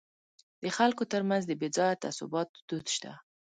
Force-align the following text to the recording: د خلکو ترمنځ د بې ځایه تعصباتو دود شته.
د 0.63 0.65
خلکو 0.77 1.03
ترمنځ 1.11 1.43
د 1.47 1.51
بې 1.59 1.67
ځایه 1.77 1.99
تعصباتو 2.03 2.63
دود 2.69 2.85
شته. 2.95 3.11